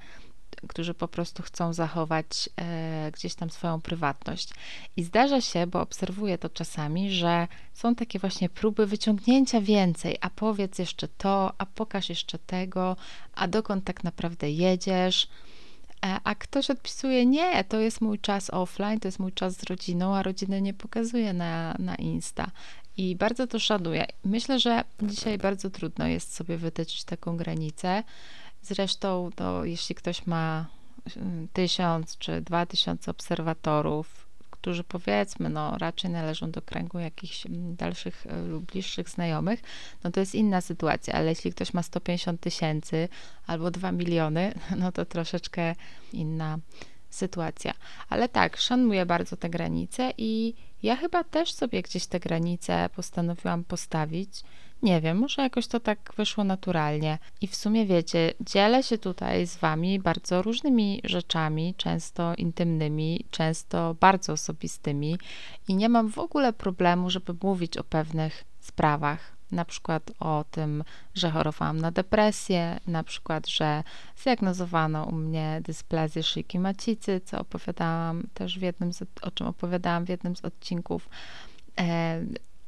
którzy 0.68 0.94
po 0.94 1.08
prostu 1.08 1.42
chcą 1.42 1.72
zachować 1.72 2.48
e, 2.56 3.10
gdzieś 3.12 3.34
tam 3.34 3.50
swoją 3.50 3.80
prywatność. 3.80 4.50
I 4.96 5.02
zdarza 5.02 5.40
się, 5.40 5.66
bo 5.66 5.80
obserwuję 5.80 6.38
to 6.38 6.48
czasami, 6.48 7.10
że 7.10 7.48
są 7.72 7.94
takie 7.94 8.18
właśnie 8.18 8.48
próby 8.48 8.86
wyciągnięcia 8.86 9.60
więcej, 9.60 10.16
a 10.20 10.30
powiedz 10.30 10.78
jeszcze 10.78 11.08
to, 11.08 11.52
a 11.58 11.66
pokaż 11.66 12.08
jeszcze 12.08 12.38
tego, 12.38 12.96
a 13.34 13.48
dokąd 13.48 13.84
tak 13.84 14.04
naprawdę 14.04 14.50
jedziesz. 14.50 15.28
E, 16.06 16.20
a 16.24 16.34
ktoś 16.34 16.70
odpisuje, 16.70 17.26
nie, 17.26 17.64
to 17.64 17.80
jest 17.80 18.00
mój 18.00 18.18
czas 18.18 18.50
offline, 18.50 19.00
to 19.00 19.08
jest 19.08 19.18
mój 19.18 19.32
czas 19.32 19.56
z 19.56 19.64
rodziną, 19.64 20.14
a 20.16 20.22
rodziny 20.22 20.62
nie 20.62 20.74
pokazuje 20.74 21.32
na, 21.32 21.76
na 21.78 21.94
Insta. 21.94 22.50
I 22.96 23.16
bardzo 23.16 23.46
to 23.46 23.58
szanuję. 23.58 24.06
Myślę, 24.24 24.58
że 24.58 24.84
dzisiaj 25.02 25.38
bardzo 25.38 25.70
trudno 25.70 26.06
jest 26.06 26.34
sobie 26.34 26.56
wytyczyć 26.56 27.04
taką 27.04 27.36
granicę. 27.36 28.02
Zresztą, 28.62 29.30
to 29.36 29.64
jeśli 29.64 29.94
ktoś 29.94 30.26
ma 30.26 30.66
y, 31.16 31.20
tysiąc 31.52 32.18
czy 32.18 32.40
dwa 32.40 32.66
tysiące 32.66 33.10
obserwatorów, 33.10 34.26
którzy 34.50 34.84
powiedzmy, 34.84 35.48
no 35.48 35.78
raczej 35.78 36.10
należą 36.10 36.50
do 36.50 36.62
kręgu 36.62 36.98
jakichś 36.98 37.46
mm, 37.46 37.76
dalszych 37.76 38.26
y, 38.26 38.48
lub 38.48 38.64
bliższych 38.64 39.08
znajomych, 39.08 39.62
no 40.04 40.10
to 40.10 40.20
jest 40.20 40.34
inna 40.34 40.60
sytuacja, 40.60 41.14
ale 41.14 41.28
jeśli 41.28 41.52
ktoś 41.52 41.74
ma 41.74 41.82
150 41.82 42.40
tysięcy 42.40 43.08
albo 43.46 43.70
2 43.70 43.92
miliony, 43.92 44.54
no 44.80 44.92
to 44.92 45.04
troszeczkę 45.04 45.74
inna 46.12 46.58
sytuacja. 47.10 47.74
Ale 48.08 48.28
tak, 48.28 48.56
szanuję 48.56 49.06
bardzo 49.06 49.36
te 49.36 49.50
granice 49.50 50.12
i 50.18 50.54
ja 50.82 50.96
chyba 50.96 51.24
też 51.24 51.52
sobie 51.52 51.82
gdzieś 51.82 52.06
te 52.06 52.20
granice 52.20 52.88
postanowiłam 52.96 53.64
postawić. 53.64 54.42
Nie 54.82 55.00
wiem, 55.00 55.18
może 55.18 55.42
jakoś 55.42 55.66
to 55.66 55.80
tak 55.80 56.12
wyszło 56.16 56.44
naturalnie. 56.44 57.18
I 57.40 57.46
w 57.46 57.56
sumie 57.56 57.86
wiecie, 57.86 58.32
dzielę 58.40 58.82
się 58.82 58.98
tutaj 58.98 59.46
z 59.46 59.56
wami 59.56 59.98
bardzo 59.98 60.42
różnymi 60.42 61.00
rzeczami, 61.04 61.74
często 61.76 62.34
intymnymi, 62.34 63.24
często 63.30 63.96
bardzo 64.00 64.32
osobistymi 64.32 65.18
i 65.68 65.74
nie 65.74 65.88
mam 65.88 66.08
w 66.08 66.18
ogóle 66.18 66.52
problemu, 66.52 67.10
żeby 67.10 67.34
mówić 67.42 67.76
o 67.76 67.84
pewnych 67.84 68.44
sprawach 68.60 69.40
na 69.52 69.64
przykład 69.64 70.10
o 70.20 70.44
tym, 70.50 70.84
że 71.14 71.30
chorowałam 71.30 71.80
na 71.80 71.90
depresję, 71.90 72.80
na 72.86 73.04
przykład, 73.04 73.48
że 73.48 73.82
zdiagnozowano 74.16 75.04
u 75.04 75.12
mnie 75.12 75.60
dysplazję 75.64 76.22
szyjki 76.22 76.58
macicy, 76.58 77.20
co 77.24 77.40
opowiadałam 77.40 78.22
też 78.34 78.58
w 78.58 78.62
jednym 78.62 78.92
z, 78.92 79.02
o 79.22 79.30
czym 79.30 79.46
opowiadałam 79.46 80.04
w 80.04 80.08
jednym 80.08 80.36
z 80.36 80.44
odcinków. 80.44 81.08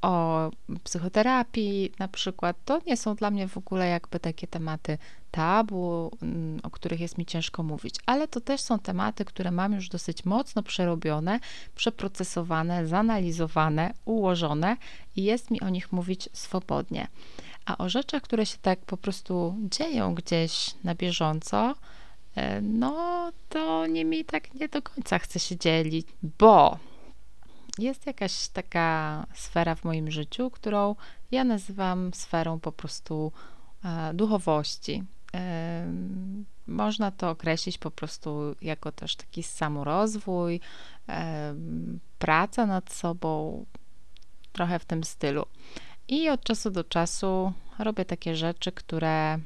O 0.03 0.51
psychoterapii 0.85 1.93
na 1.99 2.09
przykład, 2.09 2.57
to 2.65 2.81
nie 2.87 2.97
są 2.97 3.15
dla 3.15 3.31
mnie 3.31 3.49
w 3.49 3.59
ogóle 3.59 3.89
jakby 3.89 4.21
takie 4.21 4.47
tematy 4.47 4.99
tabu, 5.31 6.11
mm, 6.23 6.61
o 6.63 6.71
których 6.71 7.01
jest 7.01 7.19
mi 7.19 7.27
ciężko 7.27 7.63
mówić, 7.63 7.95
ale 8.07 8.29
to 8.29 8.41
też 8.41 8.61
są 8.61 8.79
tematy, 8.79 9.25
które 9.25 9.51
mam 9.51 9.73
już 9.73 9.89
dosyć 9.89 10.25
mocno 10.25 10.63
przerobione, 10.63 11.41
przeprocesowane, 11.75 12.87
zanalizowane, 12.87 13.95
ułożone 14.05 14.77
i 15.17 15.25
jest 15.25 15.51
mi 15.51 15.61
o 15.61 15.69
nich 15.69 15.93
mówić 15.93 16.29
swobodnie. 16.33 17.09
A 17.67 17.79
o 17.79 17.89
rzeczach, 17.89 18.23
które 18.23 18.47
się 18.47 18.59
tak 18.63 18.79
po 18.81 18.97
prostu 18.97 19.55
dzieją 19.71 20.15
gdzieś 20.15 20.75
na 20.85 20.95
bieżąco, 20.95 21.75
e, 22.37 22.61
no 22.61 23.33
to 23.49 23.87
nimi 23.87 24.25
tak 24.25 24.55
nie 24.55 24.69
do 24.69 24.83
końca 24.83 25.19
chcę 25.19 25.39
się 25.39 25.57
dzielić, 25.57 26.07
bo 26.39 26.79
jest 27.79 28.07
jakaś 28.07 28.49
taka 28.49 29.27
sfera 29.35 29.75
w 29.75 29.85
moim 29.85 30.11
życiu, 30.11 30.51
którą 30.51 30.97
ja 31.31 31.45
nazywam 31.45 32.15
sferą 32.15 32.61
po 32.61 32.73
prostu 32.73 33.33
e, 33.85 34.15
duchowości. 34.15 35.05
E, 35.35 35.87
można 36.67 37.11
to 37.11 37.31
określić 37.31 37.79
po 37.79 37.91
prostu 37.91 38.57
jako 38.63 38.93
też 38.93 39.17
taki 39.17 39.43
samorozwój, 39.43 40.61
e, 41.09 41.55
praca 42.19 42.67
nad 42.67 42.93
sobą, 42.93 43.65
trochę 44.53 44.79
w 44.79 44.85
tym 44.85 45.05
stylu. 45.05 45.47
I 46.09 46.29
od 46.29 46.45
czasu 46.45 46.71
do 46.71 46.85
czasu 46.85 47.53
robię 47.79 48.05
takie 48.05 48.37
rzeczy, 48.37 48.73
które 48.73 49.39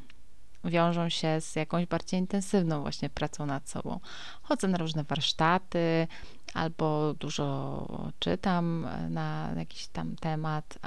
wiążą 0.67 1.09
się 1.09 1.41
z 1.41 1.57
jakąś 1.57 1.87
bardziej 1.87 2.21
intensywną 2.21 2.83
właśnie 2.83 3.11
pracą 3.11 3.47
nad 3.47 3.69
sobą. 3.69 4.01
Chodzę 4.43 4.69
na 4.69 4.79
różne 4.79 5.05
warsztaty, 5.05 6.09
albo 6.55 7.15
dużo 7.15 8.13
czytam 8.19 8.89
na 9.11 9.51
jakiś 9.57 9.87
tam 9.87 10.17
temat, 10.17 10.79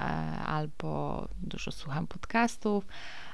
albo 0.45 1.27
dużo 1.41 1.71
słucham 1.71 2.07
podcastów, 2.07 2.87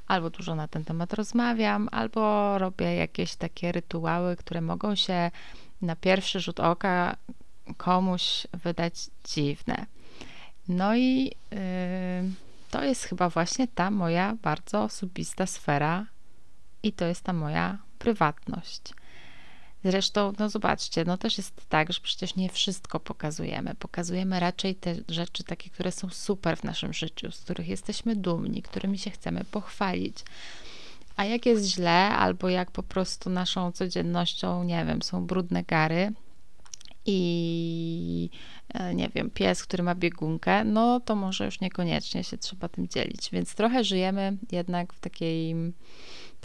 albo 0.08 0.30
dużo 0.30 0.56
na 0.56 0.68
ten 0.68 0.86
temat 0.86 1.14
rozmawiam, 1.14 1.90
albo 1.92 2.58
robię 2.58 2.96
jakieś 2.96 3.36
takie 3.36 3.72
rytuały, 3.72 4.36
które 4.36 4.62
mogą 4.62 4.96
się 4.96 5.32
na 5.82 5.96
pierwszy 5.96 6.40
rzut 6.40 6.60
oka 6.60 7.16
komuś 7.78 8.48
wydać 8.64 8.94
dziwne. 9.24 9.86
No 10.68 10.96
i 10.96 11.32
yy, 11.52 11.60
to 12.72 12.84
jest 12.84 13.04
chyba 13.04 13.30
właśnie 13.30 13.68
ta 13.68 13.92
moja 13.92 14.36
bardzo 14.42 14.84
osobista 14.84 15.46
sfera 15.46 16.06
i 16.86 16.94
to 16.94 17.06
jest 17.06 17.24
ta 17.24 17.34
moja 17.34 17.77
prywatność. 18.00 18.82
Zresztą, 19.84 20.34
no 20.39 20.50
zobaczcie, 20.50 21.06
no 21.06 21.18
też 21.18 21.38
jest 21.38 21.70
tak, 21.70 21.94
że 21.94 22.00
przecież 22.01 22.36
nie 22.36 22.50
wszystko 22.50 23.00
pokazujemy. 23.00 23.75
Pokazujemy 23.80 24.39
raczej 24.39 24.75
te 24.75 24.96
rzeczy 25.10 25.44
takie, 25.44 25.70
które 25.70 25.92
są 25.92 26.10
super 26.10 26.58
w 26.58 26.63
naszym 26.63 26.94
życiu, 26.94 27.32
z 27.32 27.39
których 27.39 27.68
jesteśmy 27.68 28.15
dumni, 28.15 28.62
którymi 28.62 28.98
się 28.98 29.12
chcemy 29.12 29.44
pochwalić. 29.51 30.18
A 31.15 31.25
jak 31.25 31.46
jest 31.46 31.65
źle, 31.65 32.10
albo 32.10 32.50
jak 32.50 32.72
po 32.72 32.84
prostu 32.84 33.30
naszą 33.30 33.72
codziennością, 33.72 34.63
nie 34.63 34.86
wiem, 34.86 35.01
są 35.01 35.25
brudne 35.25 35.63
gary 35.63 36.13
i 37.06 38.30
e, 38.74 38.96
nie 38.96 39.10
wiem, 39.15 39.30
pies, 39.30 39.63
który 39.63 39.84
ma 39.84 39.96
biegunkę, 39.96 40.63
no 40.63 41.00
to 41.00 41.15
może 41.15 41.46
już 41.46 41.60
niekoniecznie 41.60 42.24
się 42.24 42.38
trzeba 42.38 42.70
tym 42.70 42.88
dzielić. 42.88 43.30
Więc 43.32 43.56
trochę 43.56 43.84
żyjemy 43.84 44.38
jednak 44.51 44.94
w 44.94 45.00
takiej 45.00 45.56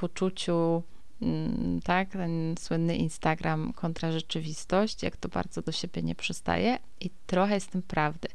poczuciu, 0.00 0.83
mm, 1.23 1.80
tak, 1.85 2.11
ten 2.11 2.54
słynny 2.59 2.97
Instagram 2.97 3.73
kontra 3.73 4.12
rzeczywistość, 4.12 5.02
jak 5.02 5.16
to 5.16 5.28
bardzo 5.28 5.62
do 5.62 5.73
siebie 5.73 6.02
nie 6.02 6.14
przystaje 6.14 6.78
i 7.00 7.11
trochę 7.26 7.54
jest 7.54 7.71
tym 7.71 7.83
prawdy. 7.83 8.28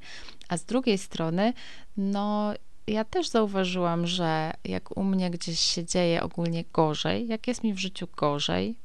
A 0.50 0.58
z 0.58 0.66
drugiej 0.66 0.98
strony, 0.98 1.54
no 1.98 2.54
ja 2.88 3.04
też 3.04 3.30
zauważyłam, 3.30 4.08
że 4.08 4.52
jak 4.64 4.98
u 4.98 5.04
mnie 5.04 5.32
gdzieś 5.32 5.60
się 5.60 5.86
dzieje 5.86 6.24
ogólnie 6.24 6.64
gorzej, 6.74 7.28
jak 7.28 7.48
jest 7.48 7.64
mi 7.64 7.74
w 7.74 7.80
życiu 7.80 8.08
gorzej 8.18 8.76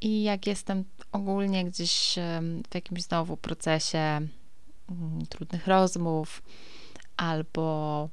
i 0.00 0.22
jak 0.22 0.46
jestem 0.46 0.84
ogólnie 1.12 1.64
gdzieś 1.64 2.14
w 2.70 2.74
jakimś 2.74 3.02
znowu 3.02 3.36
procesie 3.36 3.98
mm, 3.98 5.26
trudnych 5.28 5.66
rozmów 5.66 6.42
albo 7.16 8.08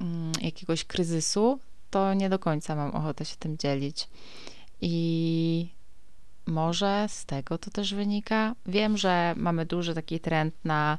mm, 0.00 0.32
jakiegoś 0.40 0.84
kryzysu, 0.84 1.60
to 1.90 2.14
nie 2.14 2.28
do 2.28 2.38
końca 2.38 2.74
mam 2.74 2.90
ochotę 2.90 3.24
się 3.24 3.36
tym 3.36 3.58
dzielić. 3.58 4.08
I 4.80 5.68
może 6.46 7.06
z 7.08 7.24
tego 7.26 7.58
to 7.58 7.70
też 7.70 7.94
wynika. 7.94 8.54
Wiem, 8.66 8.96
że 8.96 9.34
mamy 9.36 9.66
duży 9.66 9.94
taki 9.94 10.20
trend 10.20 10.54
na 10.64 10.98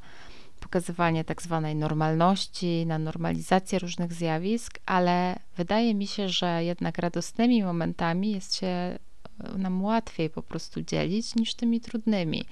pokazywanie 0.59 1.23
tak 1.23 1.41
zwanej 1.41 1.75
normalności, 1.75 2.85
na 2.85 2.99
normalizację 2.99 3.79
różnych 3.79 4.13
zjawisk, 4.13 4.79
ale 4.85 5.39
wydaje 5.57 5.95
mi 5.95 6.07
się, 6.07 6.29
że 6.29 6.63
jednak 6.63 6.97
radosnymi 6.97 7.63
momentami 7.63 8.31
jest 8.31 8.55
się 8.55 8.67
e, 8.67 8.99
nam 9.57 9.83
łatwiej 9.83 10.29
po 10.29 10.43
prostu 10.43 10.81
dzielić 10.81 11.35
niż 11.35 11.53
tymi 11.53 11.81
trudnymi. 11.81 12.45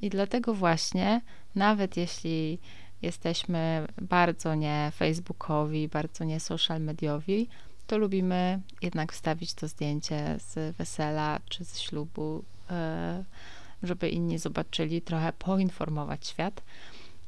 I 0.00 0.10
dlatego 0.10 0.54
właśnie, 0.54 1.20
nawet 1.54 1.96
jeśli 1.96 2.58
jesteśmy 3.02 3.86
bardzo 4.02 4.54
nie 4.54 4.92
facebookowi, 4.94 5.88
bardzo 5.88 6.24
nie 6.24 6.40
social 6.40 6.80
mediowi, 6.80 7.48
to 7.88 7.98
lubimy 7.98 8.60
jednak 8.82 9.12
wstawić 9.12 9.54
to 9.54 9.68
zdjęcie 9.68 10.36
z 10.38 10.76
wesela 10.76 11.40
czy 11.48 11.64
z 11.64 11.78
ślubu, 11.78 12.44
e, 12.70 13.24
żeby 13.82 14.08
inni 14.08 14.38
zobaczyli, 14.38 15.02
trochę 15.02 15.32
poinformować 15.32 16.26
świat. 16.26 16.62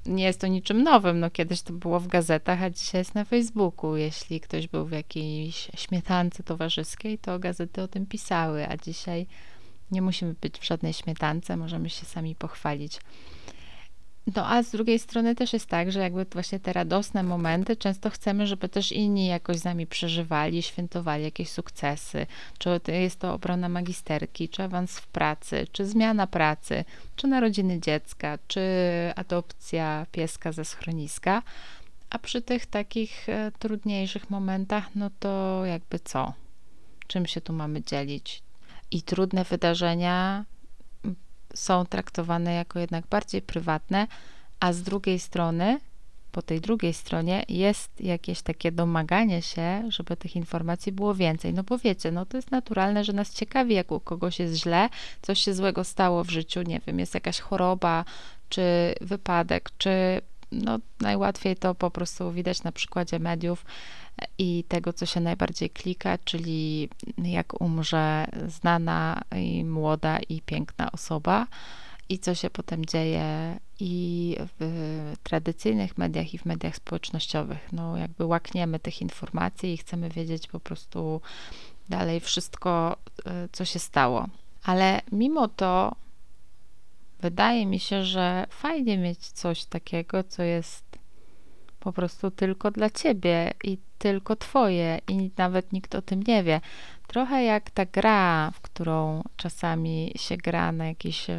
Nie 0.07 0.25
jest 0.25 0.41
to 0.41 0.47
niczym 0.47 0.83
nowym, 0.83 1.21
no 1.21 1.31
kiedyś 1.31 1.63
to 1.63 1.73
było 1.73 2.01
w 2.01 2.07
gazetach, 2.07 2.63
a 2.63 2.71
dzisiaj 2.71 3.01
jest 3.01 3.15
na 3.15 3.25
Facebooku. 3.25 3.97
Jeśli 3.97 4.41
ktoś 4.41 4.69
był 4.69 4.87
w 4.87 4.93
jakiejś 4.93 5.71
śmietance 5.77 6.43
towarzyskiej, 6.43 7.19
to 7.19 7.39
gazety 7.39 7.83
o 7.83 7.89
tym 7.89 8.07
pisały, 8.07 8.69
a 8.69 8.77
dzisiaj 8.77 9.27
nie 9.91 10.03
musimy 10.03 10.35
być 10.41 10.59
w 10.59 10.65
żadnej 10.65 10.93
śmietance, 10.93 11.57
możemy 11.57 11.91
się 11.91 12.07
sami 12.07 12.35
pochwalić. 12.35 13.01
No 14.37 14.51
a 14.51 14.63
z 14.63 14.71
drugiej 14.71 14.99
strony 14.99 15.35
też 15.35 15.53
jest 15.53 15.67
tak, 15.67 15.93
że 15.93 16.01
jakby 16.01 16.25
właśnie 16.25 16.61
te 16.61 16.73
radosne 16.73 17.23
momenty 17.23 17.77
często 17.77 18.11
chcemy, 18.11 18.47
żeby 18.47 18.69
też 18.69 18.93
inni 18.93 19.27
jakoś 19.27 19.57
z 19.57 19.65
nami 19.65 19.87
przeżywali, 19.87 20.63
świętowali 20.63 21.25
jakieś 21.25 21.49
sukcesy. 21.49 22.27
Czy 22.59 22.81
jest 22.89 23.19
to 23.19 23.35
obrona 23.35 23.69
magisterki, 23.69 24.49
czy 24.49 24.63
awans 24.63 24.99
w 24.99 25.07
pracy, 25.07 25.67
czy 25.73 25.87
zmiana 25.87 26.27
pracy, 26.27 26.85
czy 27.17 27.27
narodziny 27.27 27.81
dziecka, 27.81 28.39
czy 28.49 28.61
adopcja 29.17 30.07
pieska 30.13 30.53
ze 30.53 30.65
schroniska. 30.65 31.43
A 32.11 32.19
przy 32.19 32.43
tych 32.43 32.67
takich 32.67 33.29
e, 33.29 33.53
trudniejszych 33.59 34.31
momentach, 34.31 34.95
no 34.95 35.11
to 35.21 35.63
jakby 35.65 35.99
co? 35.99 36.33
Czym 37.07 37.27
się 37.27 37.41
tu 37.41 37.53
mamy 37.53 37.83
dzielić? 37.83 38.43
I 38.91 39.03
trudne 39.03 39.45
wydarzenia 39.45 40.45
są 41.55 41.87
traktowane 41.87 42.55
jako 42.55 42.79
jednak 42.79 43.07
bardziej 43.07 43.43
prywatne, 43.43 44.07
a 44.61 44.73
z 44.73 44.83
drugiej 44.83 45.19
strony, 45.19 45.81
po 46.33 46.43
tej 46.43 46.61
drugiej 46.61 46.95
stronie 46.95 47.45
jest 47.49 48.01
jakieś 48.01 48.43
takie 48.43 48.73
domaganie 48.73 49.43
się, 49.43 49.83
żeby 49.89 50.17
tych 50.17 50.37
informacji 50.37 50.93
było 50.93 51.15
więcej. 51.15 51.55
No 51.55 51.63
bo 51.63 51.79
wiecie, 51.79 52.13
no 52.13 52.27
to 52.27 52.37
jest 52.37 52.51
naturalne, 52.51 53.05
że 53.05 53.13
nas 53.13 53.35
ciekawi, 53.35 53.75
jak 53.75 53.93
u 53.93 54.01
kogoś 54.01 54.39
jest 54.39 54.55
źle, 54.55 54.89
coś 55.23 55.39
się 55.41 55.55
złego 55.55 55.85
stało 55.85 56.25
w 56.25 56.31
życiu, 56.31 56.63
nie 56.63 56.81
wiem, 56.87 56.99
jest 56.99 57.15
jakaś 57.15 57.41
choroba, 57.41 58.05
czy 58.49 58.95
wypadek, 59.01 59.71
czy 59.79 60.21
no 60.53 60.79
najłatwiej 61.01 61.57
to 61.57 61.75
po 61.75 61.91
prostu 61.91 62.33
widać 62.33 62.63
na 62.63 62.73
przykładzie 62.73 63.19
mediów, 63.19 63.65
i 64.39 64.65
tego, 64.69 64.93
co 64.93 65.07
się 65.07 65.21
najbardziej 65.21 65.71
klika, 65.71 66.19
czyli 66.19 66.89
jak 67.19 67.61
umrze 67.61 68.27
znana 68.47 69.23
i 69.37 69.65
młoda 69.65 70.19
i 70.29 70.43
piękna 70.43 70.93
osoba 70.93 71.47
i 72.09 72.19
co 72.19 72.35
się 72.35 72.51
potem 72.51 72.87
dzieje 72.87 73.59
i 73.81 74.37
w 74.59 75.15
tradycyjnych 75.23 75.99
mediach 75.99 76.35
i 76.35 76.39
w 76.39 76.45
mediach 76.45 76.77
społecznościowych. 76.77 77.69
No 77.73 77.97
jakby 77.97 78.25
łakniemy 78.25 78.79
tych 78.79 79.03
informacji 79.03 79.73
i 79.73 79.77
chcemy 79.77 80.09
wiedzieć 80.09 80.47
po 80.47 80.61
prostu 80.61 81.21
dalej 81.89 82.21
wszystko, 82.21 82.97
e, 83.27 83.49
co 83.53 83.65
się 83.65 83.79
stało. 83.79 84.27
Ale 84.65 85.01
mimo 85.13 85.49
to 85.49 85.97
wydaje 87.21 87.67
mi 87.67 87.81
się, 87.81 88.05
że 88.05 88.47
fajnie 88.51 88.99
mieć 88.99 89.19
coś 89.19 89.65
takiego, 89.65 90.25
co 90.25 90.43
jest 90.43 90.99
po 91.81 91.93
prostu 91.93 92.31
tylko 92.31 92.71
dla 92.71 92.91
ciebie 92.91 93.53
i 93.65 93.79
tylko 93.99 94.37
twoje 94.37 94.99
i 95.09 95.31
nawet 95.37 95.73
nikt 95.73 95.95
o 95.95 96.03
tym 96.03 96.23
nie 96.23 96.43
wie. 96.43 96.61
Trochę 97.07 97.45
jak 97.45 97.71
ta 97.71 97.87
gra, 97.87 98.51
w 98.51 98.61
którą 98.61 99.23
czasami 99.37 100.13
się 100.17 100.37
gra 100.37 100.73
na 100.73 100.87
jakichś 100.87 101.31
e, 101.31 101.39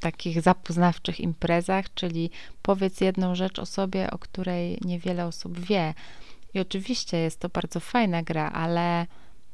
takich 0.00 0.42
zapoznawczych 0.42 1.20
imprezach, 1.20 1.94
czyli 1.94 2.30
powiedz 2.62 3.00
jedną 3.00 3.34
rzecz 3.34 3.58
o 3.58 3.66
sobie, 3.66 4.10
o 4.10 4.18
której 4.18 4.78
niewiele 4.84 5.26
osób 5.26 5.58
wie. 5.60 5.94
I 6.54 6.60
oczywiście 6.60 7.16
jest 7.16 7.40
to 7.40 7.48
bardzo 7.48 7.80
fajna 7.80 8.22
gra, 8.22 8.50
ale 8.50 9.06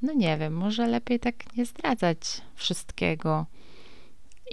no 0.03 0.13
nie 0.13 0.37
wiem, 0.37 0.55
może 0.55 0.87
lepiej 0.87 1.21
tak 1.21 1.57
nie 1.57 1.67
zdradzać 1.67 2.19
wszystkiego 2.55 3.47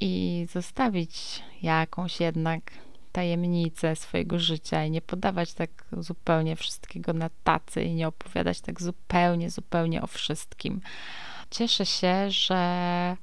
i 0.01 0.45
zostawić 0.51 1.43
jakąś 1.62 2.19
jednak 2.19 2.71
tajemnice 3.12 3.95
swojego 3.95 4.39
życia 4.39 4.86
i 4.86 4.91
nie 4.91 5.01
podawać 5.01 5.53
tak 5.53 5.69
zupełnie 5.97 6.55
wszystkiego 6.55 7.13
na 7.13 7.29
tacy 7.43 7.84
i 7.84 7.93
nie 7.93 8.08
opowiadać 8.08 8.62
tak 8.62 8.81
zupełnie, 8.81 9.49
zupełnie 9.49 10.01
o 10.01 10.08
wszystkim. 10.08 10.81
Cieszę 11.51 11.86
się, 11.86 12.31
że 12.31 13.17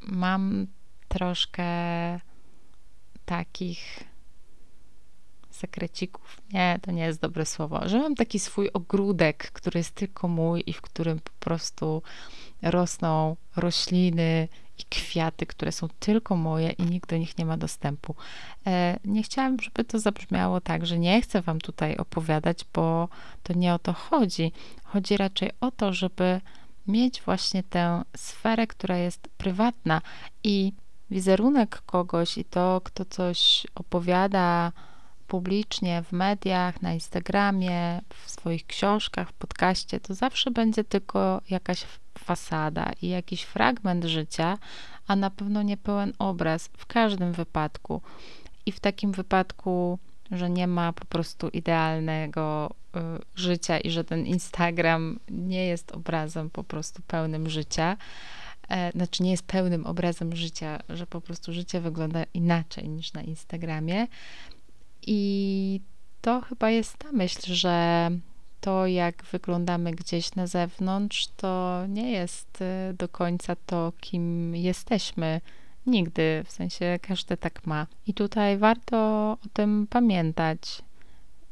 mam 0.00 0.66
troszkę 1.08 1.64
takich 3.24 4.04
sekrecików. 5.50 6.40
Nie, 6.52 6.78
to 6.82 6.90
nie 6.90 7.02
jest 7.02 7.20
dobre 7.20 7.46
słowo. 7.46 7.88
Że 7.88 7.98
mam 7.98 8.14
taki 8.14 8.38
swój 8.38 8.70
ogródek, 8.72 9.52
który 9.52 9.80
jest 9.80 9.94
tylko 9.94 10.28
mój 10.28 10.62
i 10.66 10.72
w 10.72 10.80
którym 10.80 11.20
po 11.20 11.32
prostu 11.40 12.02
rosną 12.62 13.36
rośliny 13.56 14.48
i 14.78 14.84
kwiaty, 14.90 15.46
które 15.46 15.72
są 15.72 15.88
tylko 16.00 16.36
moje 16.36 16.70
i 16.70 16.82
nikt 16.82 17.10
do 17.10 17.16
nich 17.16 17.38
nie 17.38 17.44
ma 17.44 17.56
dostępu. 17.56 18.14
E, 18.66 18.98
nie 19.04 19.22
chciałam, 19.22 19.60
żeby 19.60 19.84
to 19.84 19.98
zabrzmiało 19.98 20.60
tak, 20.60 20.86
że 20.86 20.98
nie 20.98 21.22
chcę 21.22 21.42
Wam 21.42 21.60
tutaj 21.60 21.96
opowiadać, 21.96 22.64
bo 22.74 23.08
to 23.42 23.52
nie 23.52 23.74
o 23.74 23.78
to 23.78 23.92
chodzi. 23.92 24.52
Chodzi 24.84 25.16
raczej 25.16 25.50
o 25.60 25.70
to, 25.70 25.92
żeby 25.92 26.40
mieć 26.86 27.22
właśnie 27.22 27.62
tę 27.62 28.02
sferę, 28.16 28.66
która 28.66 28.96
jest 28.96 29.28
prywatna 29.38 30.00
i 30.44 30.72
wizerunek 31.10 31.82
kogoś 31.86 32.38
i 32.38 32.44
to, 32.44 32.80
kto 32.84 33.04
coś 33.04 33.66
opowiada 33.74 34.72
publicznie 35.28 36.02
w 36.02 36.12
mediach, 36.12 36.82
na 36.82 36.94
Instagramie, 36.94 38.00
w 38.24 38.30
swoich 38.30 38.66
książkach, 38.66 39.28
w 39.28 39.32
podcaście, 39.32 40.00
to 40.00 40.14
zawsze 40.14 40.50
będzie 40.50 40.84
tylko 40.84 41.40
jakaś 41.50 41.82
fasada 42.28 42.92
i 43.02 43.08
jakiś 43.08 43.42
fragment 43.42 44.04
życia, 44.04 44.58
a 45.06 45.16
na 45.16 45.30
pewno 45.30 45.62
nie 45.62 45.76
pełen 45.76 46.12
obraz 46.18 46.70
w 46.76 46.86
każdym 46.86 47.32
wypadku. 47.32 48.02
I 48.66 48.72
w 48.72 48.80
takim 48.80 49.12
wypadku, 49.12 49.98
że 50.30 50.50
nie 50.50 50.66
ma 50.66 50.92
po 50.92 51.04
prostu 51.04 51.48
idealnego 51.48 52.70
y, 52.96 53.00
życia 53.34 53.78
i 53.78 53.90
że 53.90 54.04
ten 54.04 54.26
Instagram 54.26 55.18
nie 55.30 55.66
jest 55.66 55.92
obrazem 55.92 56.50
po 56.50 56.64
prostu 56.64 57.02
pełnym 57.06 57.50
życia, 57.50 57.96
e, 58.68 58.92
znaczy 58.92 59.22
nie 59.22 59.30
jest 59.30 59.46
pełnym 59.46 59.86
obrazem 59.86 60.36
życia, 60.36 60.78
że 60.88 61.06
po 61.06 61.20
prostu 61.20 61.52
życie 61.52 61.80
wygląda 61.80 62.24
inaczej 62.34 62.88
niż 62.88 63.12
na 63.12 63.22
Instagramie. 63.22 64.06
I 65.06 65.80
to 66.20 66.40
chyba 66.40 66.70
jest 66.70 66.98
ta 66.98 67.12
myśl, 67.12 67.54
że 67.54 68.10
to, 68.60 68.86
jak 68.86 69.22
wyglądamy 69.22 69.92
gdzieś 69.92 70.34
na 70.34 70.46
zewnątrz, 70.46 71.28
to 71.36 71.82
nie 71.88 72.10
jest 72.10 72.62
y, 72.62 72.94
do 72.94 73.08
końca 73.08 73.56
to, 73.66 73.92
kim 74.00 74.56
jesteśmy. 74.56 75.40
Nigdy, 75.86 76.44
w 76.46 76.52
sensie 76.52 76.98
każdy 77.02 77.36
tak 77.36 77.66
ma. 77.66 77.86
I 78.06 78.14
tutaj 78.14 78.58
warto 78.58 78.96
o 79.44 79.48
tym 79.52 79.86
pamiętać. 79.90 80.82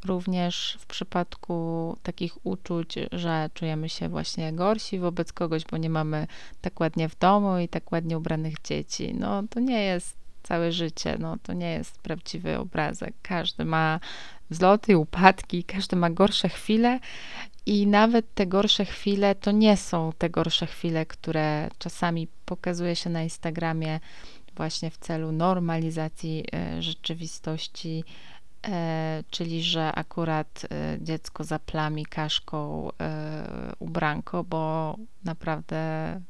Również 0.05 0.77
w 0.81 0.87
przypadku 0.87 1.97
takich 2.03 2.47
uczuć, 2.47 2.95
że 3.13 3.51
czujemy 3.55 3.89
się 3.89 4.09
właśnie 4.09 4.53
gorsi 4.53 4.99
wobec 4.99 5.33
kogoś, 5.33 5.65
bo 5.65 5.77
nie 5.77 5.91
mamy 5.91 6.27
tak 6.61 6.81
ładnie 6.81 7.09
w 7.09 7.19
domu 7.19 7.59
i 7.59 7.69
tak 7.69 7.93
ładnie 7.93 8.19
ubranych 8.19 8.55
dzieci. 8.65 9.15
No 9.15 9.43
to 9.51 9.61
nie 9.61 9.83
jest 9.83 10.17
całe 10.47 10.73
życie. 10.73 11.17
No, 11.19 11.37
to 11.43 11.53
nie 11.53 11.71
jest 11.71 11.99
prawdziwy 11.99 12.59
obrazek. 12.59 13.15
Każdy 13.23 13.65
ma 13.65 14.01
wzloty 14.51 14.93
i 14.93 14.97
upadki, 14.97 15.65
każdy 15.65 15.97
ma 15.97 16.11
gorsze 16.11 16.49
chwile 16.49 17.01
i 17.67 17.87
nawet 17.87 18.35
te 18.35 18.47
gorsze 18.47 18.85
chwile 18.85 19.35
to 19.35 19.51
nie 19.51 19.77
są 19.77 20.13
te 20.19 20.31
gorsze 20.31 20.67
chwile, 20.67 21.07
które 21.07 21.69
czasami 21.79 22.29
pokazuje 22.45 22.97
się 22.97 23.11
na 23.11 23.23
Instagramie 23.23 24.01
właśnie 24.57 24.91
w 24.91 24.99
celu 24.99 25.33
normalizacji 25.33 26.45
e, 26.53 26.83
rzeczywistości 26.83 28.05
e, 28.69 29.25
czyli 29.31 29.63
że 29.63 29.93
akurat 29.93 30.67
e, 30.71 30.99
dziecko 31.01 31.45
zaplami 31.45 32.07
kaszką 32.07 32.91
ubranko, 33.79 34.45
bo 34.45 34.97
naprawdę 35.25 35.81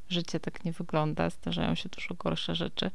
życie 0.08 0.40
tak 0.40 0.64
nie 0.64 0.72
wygląda, 0.72 1.30
zdarzają 1.30 1.74
się 1.74 1.88
dużo 1.88 2.14
gorsze 2.14 2.54
rzeczy 2.54 2.90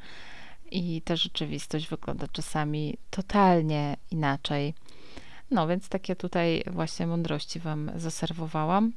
i 0.71 1.01
ta 1.01 1.15
rzeczywistość 1.15 1.87
wygląda 1.87 2.27
czasami 2.27 2.97
totalnie 3.09 3.97
inaczej. 4.11 4.73
No 5.51 5.67
więc 5.67 5.89
takie 5.89 6.15
tutaj 6.15 6.63
właśnie 6.67 7.07
mądrości 7.07 7.59
Wam 7.59 7.91
zaserwowałam. 7.95 8.93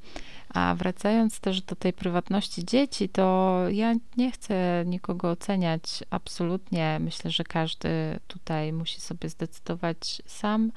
A 0.49 0.75
wracając 0.79 1.41
też 1.41 1.63
do 1.63 1.77
tej 1.77 1.93
prywatności 1.93 2.65
dzieci, 2.65 3.09
to 3.09 3.59
ja 3.71 3.95
nie 4.17 4.33
chcę 4.33 4.85
nikogo 4.87 5.31
oceniać 5.31 6.05
absolutnie. 6.11 6.99
Myślę, 7.01 7.31
że 7.31 7.45
każdy 7.45 7.89
tutaj 8.27 8.73
musi 8.73 9.01
sobie 9.01 9.29
zdecydować 9.29 10.23
sam 10.27 10.73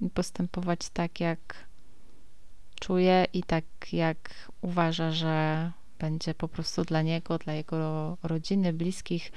i 0.00 0.10
postępować 0.10 0.88
tak, 0.88 1.20
jak 1.20 1.54
czuje 2.80 3.26
i 3.32 3.42
tak, 3.42 3.64
jak 3.92 4.30
uważa, 4.60 5.10
że 5.12 5.70
będzie 5.98 6.34
po 6.34 6.48
prostu 6.48 6.84
dla 6.84 7.02
niego, 7.02 7.38
dla 7.38 7.52
jego 7.52 8.16
rodziny, 8.22 8.72
bliskich 8.72 9.32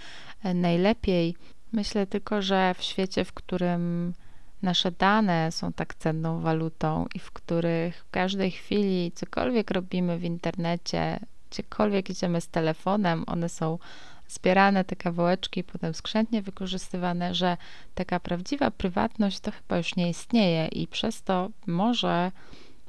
najlepiej. 0.54 1.36
Myślę 1.72 2.08
tylko, 2.08 2.42
że 2.42 2.74
w 2.78 2.84
świecie, 2.84 3.26
w 3.26 3.34
którym 3.34 4.14
nasze 4.64 4.92
dane 4.92 5.52
są 5.52 5.74
tak 5.74 5.96
cenną 5.96 6.42
walutą 6.42 7.06
i 7.16 7.20
w 7.20 7.32
których 7.32 7.98
w 7.98 8.10
każdej 8.12 8.52
chwili 8.52 9.12
cokolwiek 9.16 9.72
robimy 9.72 10.18
w 10.18 10.24
internecie, 10.24 11.20
gdziekolwiek 11.52 12.10
idziemy 12.10 12.42
z 12.42 12.48
telefonem, 12.48 13.24
one 13.28 13.50
są 13.50 13.80
zbierane, 14.28 14.84
te 14.84 14.96
kawałeczki, 14.96 15.64
potem 15.64 15.94
skrzętnie 15.94 16.42
wykorzystywane, 16.42 17.36
że 17.36 17.58
taka 17.96 18.20
prawdziwa 18.20 18.72
prywatność 18.72 19.40
to 19.40 19.52
chyba 19.52 19.78
już 19.78 19.96
nie 19.96 20.10
istnieje 20.10 20.68
i 20.68 20.88
przez 20.88 21.24
to 21.24 21.50
może 21.68 22.32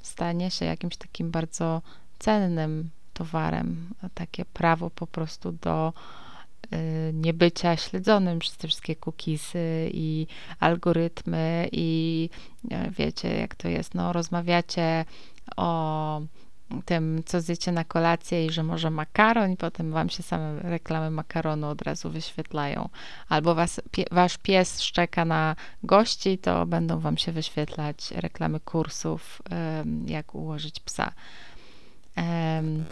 stanie 0.02 0.50
się 0.50 0.64
jakimś 0.64 0.96
takim 0.96 1.30
bardzo 1.30 1.82
cennym 2.18 2.90
towarem, 3.14 3.88
takie 4.14 4.44
prawo 4.44 4.90
po 4.90 5.06
prostu 5.06 5.52
do 5.52 5.92
niebycia 7.12 7.76
śledzonym 7.76 8.38
przez 8.38 8.56
te 8.56 8.68
wszystkie 8.68 8.96
cookiesy 8.96 9.90
i 9.92 10.26
algorytmy 10.60 11.68
i 11.72 12.30
e, 12.70 12.90
wiecie, 12.90 13.28
jak 13.28 13.54
to 13.54 13.68
jest, 13.68 13.94
no 13.94 14.12
rozmawiacie 14.12 15.04
o 15.56 16.20
tym, 16.84 17.22
co 17.26 17.40
zjecie 17.40 17.72
na 17.72 17.84
kolację 17.84 18.46
i 18.46 18.50
że 18.50 18.62
może 18.62 18.90
makaron 18.90 19.52
i 19.52 19.56
potem 19.56 19.92
wam 19.92 20.08
się 20.08 20.22
same 20.22 20.58
reklamy 20.62 21.10
makaronu 21.10 21.68
od 21.68 21.82
razu 21.82 22.10
wyświetlają. 22.10 22.88
Albo 23.28 23.54
was, 23.54 23.80
pie, 23.90 24.04
wasz 24.10 24.38
pies 24.38 24.82
szczeka 24.82 25.24
na 25.24 25.56
gości, 25.82 26.38
to 26.38 26.66
będą 26.66 27.00
wam 27.00 27.18
się 27.18 27.32
wyświetlać 27.32 28.10
reklamy 28.10 28.60
kursów, 28.60 29.42
jak 30.06 30.34
ułożyć 30.34 30.80
psa. 30.80 31.12
Um, 32.16 32.84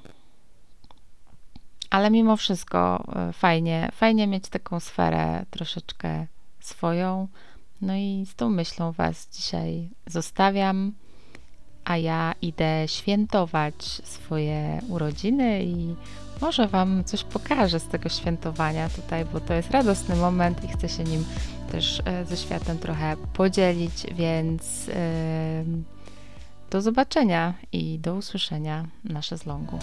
ale 1.93 2.11
mimo 2.11 2.37
wszystko 2.37 3.05
e, 3.17 3.33
fajnie, 3.33 3.89
fajnie 3.93 4.27
mieć 4.27 4.49
taką 4.49 4.81
sferę 4.81 5.45
troszeczkę 5.51 6.27
swoją. 6.61 7.29
No 7.81 7.97
i 7.97 8.27
z 8.31 8.35
tą 8.35 8.51
myślą 8.51 8.93
Was 8.93 9.29
dzisiaj 9.33 9.89
zostawiam, 10.07 10.93
a 11.85 11.97
ja 11.97 12.35
idę 12.43 12.89
świętować 12.89 13.85
swoje 13.85 14.81
urodziny 14.89 15.65
i 15.65 15.95
może 16.41 16.69
Wam 16.69 17.05
coś 17.05 17.25
pokażę 17.25 17.81
z 17.81 17.89
tego 17.89 18.09
świętowania 18.09 18.89
tutaj, 18.89 19.25
bo 19.25 19.41
to 19.41 19.55
jest 19.55 19.71
radosny 19.71 20.17
moment 20.17 20.65
i 20.65 20.69
chcę 20.69 20.89
się 20.89 21.05
nim 21.05 21.25
też 21.73 22.03
e, 22.05 22.25
ze 22.25 22.37
światem 22.37 22.79
trochę 22.79 23.17
podzielić, 23.33 24.07
więc 24.15 24.91
do 26.71 26.83
zobaczenia 26.83 27.55
i 27.73 27.99
do 27.99 28.15
usłyszenia 28.15 28.87
na 29.05 29.23
szezlongu. 29.23 29.79